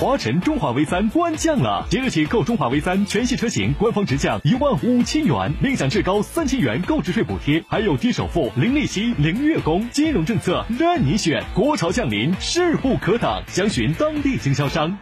[0.00, 11.44] 华晨中华 V 三官降了，即日起购中华 V 三全系车型，官方直降一万五千元，另享至高三千元购置税补贴，还有低首付、零利息、零月供，金融政策任你选。
[11.54, 14.96] 国潮降临，势不可挡，详询当地经销商。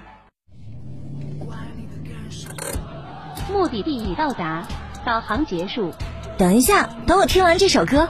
[3.53, 4.67] 目的地已到达，
[5.06, 5.92] 导航结束。
[6.36, 8.08] 等一下，等我听完这首歌。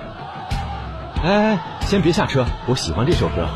[1.23, 3.47] 哎哎，先别下车，我喜欢这首歌。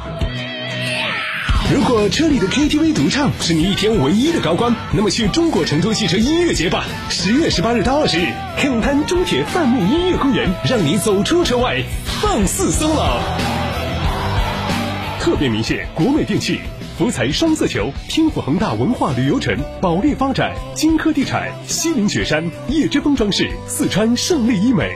[1.73, 6.85] 如果车里的 KTV 独唱是你一天唯一的高光，那么去中国成都汽车音乐节吧！
[7.09, 8.27] 十月十八日到二十日，
[8.59, 11.83] 黑龙滩中铁泛木音乐公园，让你走出车外，
[12.21, 13.21] 放肆 solo。
[15.19, 16.61] 特别鸣谢国美电器、
[16.99, 24.93] 福彩双色球、天府恒大文化旅游城、保利发展、金科地产、西岭雪山、叶之峰装饰、四川胜利医美。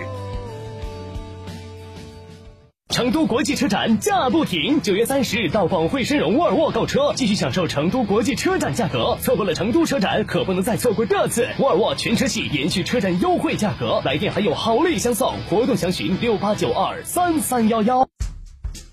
[2.97, 9.19] 成都国际车展价不停，九月三十日到广汇深融沃尔沃购车，继续享受成都国际车展价格。
[9.20, 15.34] 错过了成都车展，可不能再错过这次沃尔沃全车系延续车展优惠价格，来电还有好礼相送。
[15.50, 18.08] 活动详询六八九二三三幺幺。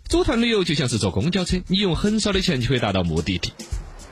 [0.09, 3.53] 组团旅游就像是坐公交车，你用很少的钱就可以达到目的地。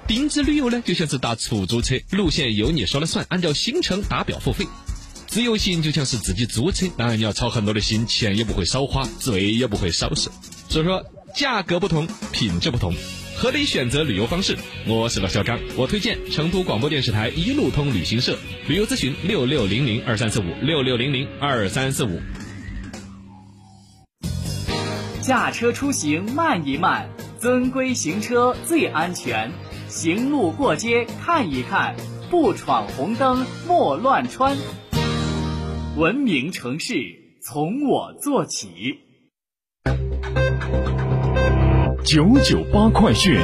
[0.08, 4.66] 定制旅游呢，就像是打出租车，路线由你说了算，按照行程打表付费。
[5.32, 10.30] 自由行就像是自己租车，当然你要操很多的心，钱也不会少花，罪也不会少受。
[10.68, 12.94] 所以说，价格不同，品质不同，
[13.38, 14.58] 合理选择旅游方式。
[14.86, 18.38] 我是老小刚，我推荐成都广播电视台一路通旅行社，
[18.68, 22.20] 旅游咨询六六零零二三四五六六零零二三四五。
[25.22, 27.08] 驾车出行慢一慢，
[27.40, 29.50] 遵规行车最安全。
[29.88, 31.96] 行路过街看一看，
[32.30, 34.58] 不闯红灯莫乱穿。
[35.98, 36.94] 文明城市
[37.42, 38.98] 从我做起。
[42.06, 43.38] 九九八快讯。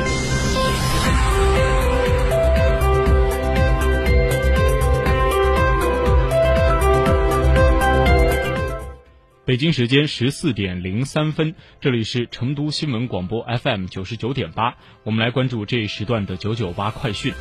[9.44, 17.34] 北京时间十四点零三分，这里是成都新闻广播 FM 九十九点八，我们来关注这一时段的九九八快讯。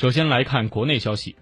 [0.00, 1.36] 首先来看国内消息。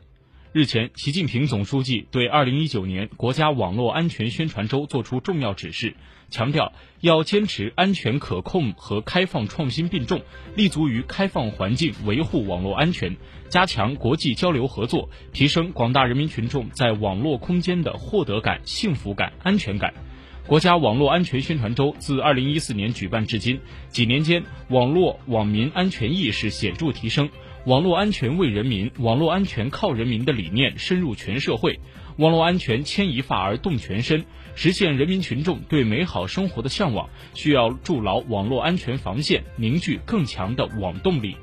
[0.53, 5.95] 日前，习近平总书记对二零一九年国家网络安全宣传周作出重要指示，
[6.29, 10.23] 强调要坚持安全可控和开放创新并重，
[10.57, 13.17] 立足于开放环境维护网络安全，
[13.49, 19.95] 加强国际交流合作，提升广大人民群众在网络空间的获得感、幸福感、安全感。
[20.49, 27.29] 国家网络安全宣传周自二零一四年举办至今，几年间，网络网民安全意识显著提升。
[27.65, 31.81] 网络安全为人民，网络安全靠人民的理念深入全社会，
[32.17, 34.25] 网络安全牵一发而动全身，
[34.55, 41.37] 实现人民群众对美好生活的向往，需要筑牢网络安全防线，凝聚更强的网动力。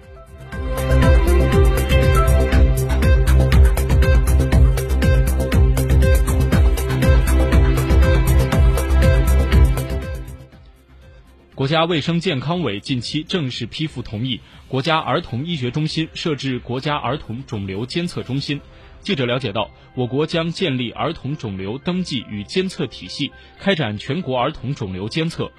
[11.55, 18.59] 国家卫生健康委近期正式批复同意国家儿童医学中心设置国家儿童肿瘤监测中心。
[18.99, 25.49] 记者了解到，我国将建立儿童肿瘤登记与监测体系，开展全国儿童肿瘤监测。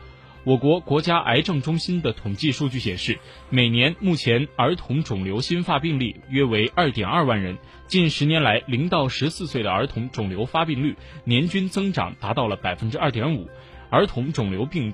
[0.44, 3.18] 我国国家癌症中心的统计数据显示，
[3.48, 7.56] 每年目前儿童肿瘤新发病例约为二点二万人。
[7.86, 10.94] 近十年来，零到十四岁的儿童肿瘤发病率
[11.24, 13.48] 年均增长达到了百分之二点五。
[13.88, 14.92] 儿童肿瘤病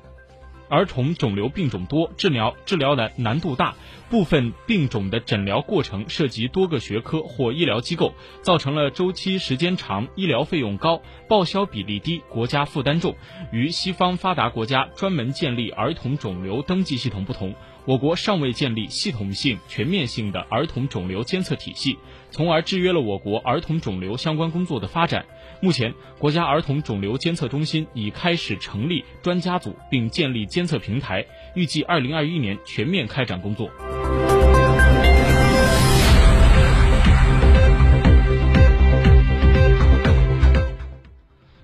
[0.73, 3.75] 儿童肿瘤病种多，治疗治疗难难度大，
[4.09, 13.15] 部分病种的诊疗过程涉及多个学科或医疗机构，造成了周期时间长、医疗费用高、报销比例低、国家负担重。
[13.53, 21.99] 与西方发达国家专门建立儿童肿瘤登记系统不同，我国尚未建立系统性、全面性的儿童肿瘤监测体系，
[22.31, 25.27] 从而制约了我国儿童肿瘤相关工作的发展。
[25.61, 31.27] 目前，国家儿童肿瘤监测中心已开始成立专家组，并建立监测平台，
[31.57, 33.69] 预计二零二一年全面开展工作。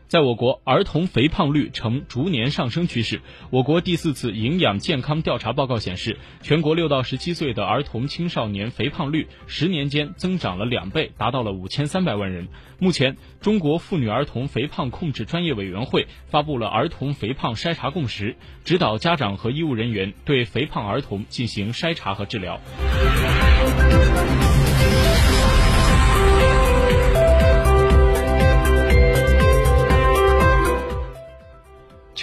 [0.08, 3.20] 在我国，儿童肥胖率呈逐年上升趋势。
[3.50, 12.49] 我国第四次营养健康调查报告显示，全国六到十七岁的儿童青少年肥胖率十年间增长了两倍，达到了五千三百万人。
[12.78, 18.34] 目前，中国妇女儿童肥胖控制专业委员会发布了儿童肥胖筛查共识，
[18.64, 22.58] 指导家长和医务人员对肥胖儿童进行筛查和治疗。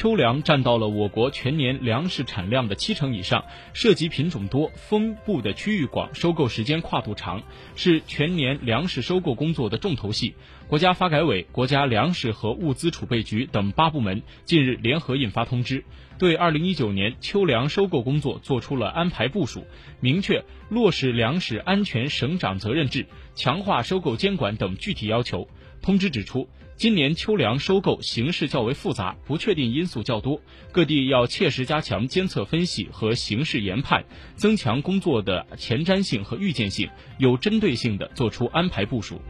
[0.06, 3.44] 秋粮占到了我国全年粮食产量的七成以上，
[3.74, 7.42] 涉及品种多、分布的区域广、收购时间跨度长，
[7.76, 10.36] 是全年粮食收购工作的重头戏。
[10.68, 15.84] 国家发改委、国家粮食和物资储备局等八部门近日联合印发通知，
[16.20, 19.66] 对二零一九年秋粮收购工作作出了安排部署，
[20.02, 25.50] 明确落实粮食安全省长责任制，强化收购监管等具体要求。
[25.82, 30.42] 通知指出，今年秋粮收购形势较为复杂，不确定因素较多，
[30.74, 34.04] 各地要切实加强监测分析和形势研判，
[34.36, 39.22] 增强工作的前瞻性和预见性，有针对性地作出安排部署。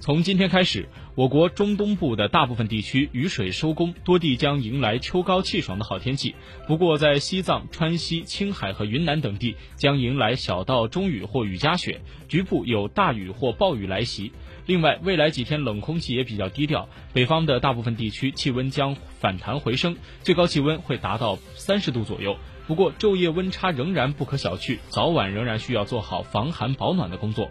[0.00, 0.88] 从今天开始，
[1.20, 6.34] 我国中东部的大部分地区雨水收工，多地将迎来秋高气爽的好天气。
[6.66, 14.32] 不过，在西藏、川西、青海和云南等地将迎来小到中雨或雨夹雪，局部有大雨或暴雨来袭。
[14.64, 22.38] 另外，未来几天冷空气也比较低调，北方的大部分地区气温将反弹回升，最高气温会达到三十度左右。
[22.66, 27.50] 不过，昼夜温差仍然不可小觑，早晚仍然需要做好防寒保暖的工作。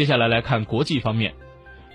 [0.00, 1.34] 接下来来看国际方面，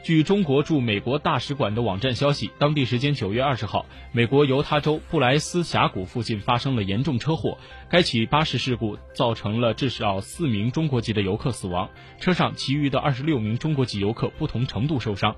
[0.04, 7.58] 据中国驻美国大使馆的网站消息，当地时间九月二十号，美国犹他州布莱斯峡谷附近发生了严重车祸，
[7.90, 15.36] 该起巴士事故造成了至少四名中国籍的游客死亡，车上其余的二十六名中国籍游客不同程度受伤。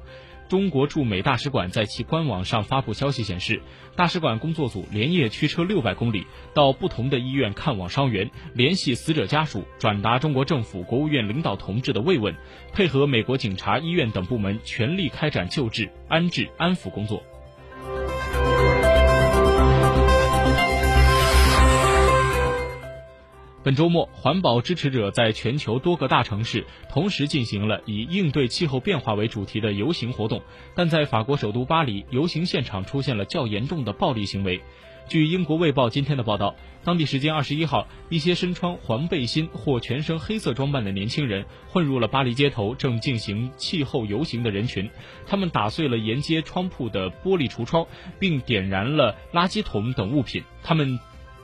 [0.50, 3.62] 中国驻美大使馆在其官网上发布消息显示，
[3.98, 12.34] 大使馆工作组连夜驱车六百公里，到不同的医院看望伤员，联系死者家属，转达中国政府、国务院领导同志的慰问，
[12.72, 17.22] 配合美国警察、医院等部门全力开展救治、安置、安抚工作。
[23.68, 30.42] 本周末，环保支持者在全球多个大城市同时进行了以应对气候变化为主题的游行活动，
[30.74, 34.62] 但在法国首都巴黎，游行现场出现了较严重的暴力行为。
[35.10, 36.56] 据英国《卫报》今天的报道，
[36.86, 44.90] 当地时间二十一号，一些身穿黄背心或全身黑色装扮的年轻人混入了巴黎街头正进行气候游行的人群，
[45.25, 47.86] 他们打碎了沿街窗铺的玻璃橱窗，
[48.18, 50.42] 并点燃了垃圾桶等物品。
[50.63, 50.98] 他们。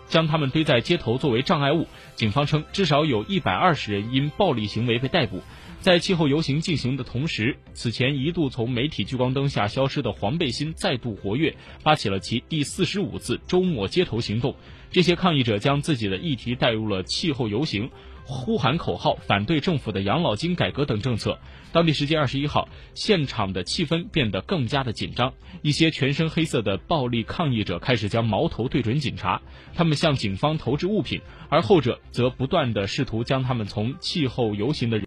[0.08, 1.88] 将他们堆在街头作为障碍物。
[2.16, 5.42] 警方称，至少有一百二十人因暴力行为被逮捕。
[5.80, 14.56] 在气候游行进行的同时，此前一度从媒体聚光灯下消失的黄背心再度活跃，发起了其第四十五次周末街头行动。
[14.92, 17.90] 这些抗议者将自己的议题带入了气候游行。
[18.26, 21.40] 呼喊口号，反对政府的养老金改革等政策。
[21.72, 25.34] 当地时间二十一号，现场的气氛变得更加的紧张。
[25.62, 29.42] 一些全身黑色的暴力抗议者开始将矛头对准警察，
[29.74, 35.02] 他们向警方投掷物品，而后者则不断的试图将他们从气候游行的人。